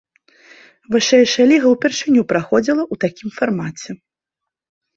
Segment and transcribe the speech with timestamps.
[0.95, 3.91] Вышэйшая ліга ўпершыню праходзіла ў такім фармаце.